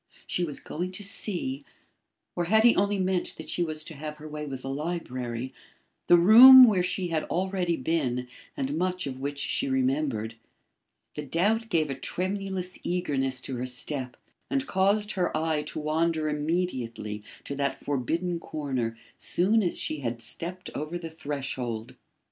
She 0.25 0.43
was 0.43 0.59
going 0.59 0.91
to 0.93 1.03
see 1.03 1.63
or 2.35 2.45
had 2.45 2.63
he 2.63 2.75
only 2.75 2.97
meant 2.97 3.35
that 3.35 3.49
she 3.49 3.61
was 3.61 3.83
to 3.83 3.93
have 3.93 4.17
her 4.17 4.27
way 4.27 4.47
with 4.47 4.63
the 4.63 4.69
library 4.71 5.53
the 6.07 6.17
room 6.17 6.63
where 6.65 6.81
she 6.81 7.09
had 7.09 7.23
already 7.25 7.77
been 7.77 8.27
and 8.57 8.75
much 8.79 9.05
of 9.05 9.19
which 9.19 9.37
she 9.37 9.69
remembered. 9.69 10.33
The 11.13 11.23
doubt 11.27 11.69
gave 11.69 11.91
a 11.91 11.93
tremulous 11.93 12.79
eagerness 12.83 13.39
to 13.41 13.57
her 13.57 13.67
step 13.67 14.17
and 14.49 14.65
caused 14.65 15.11
her 15.11 15.37
eye 15.37 15.61
to 15.67 15.77
wander 15.77 16.27
immediately 16.29 17.23
to 17.43 17.53
that 17.57 17.79
forbidden 17.79 18.39
corner 18.39 18.97
soon 19.19 19.61
as 19.61 19.77
she 19.77 19.99
had 19.99 20.19
stepped 20.19 20.71
over 20.73 20.97
the 20.97 21.11
threshold. 21.11 21.95